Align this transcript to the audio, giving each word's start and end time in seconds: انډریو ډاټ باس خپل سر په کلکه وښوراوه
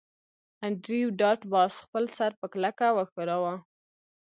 انډریو 0.65 1.09
ډاټ 1.19 1.39
باس 1.53 1.73
خپل 1.85 2.03
سر 2.17 2.31
په 2.39 2.45
کلکه 2.53 2.87
وښوراوه 2.97 3.53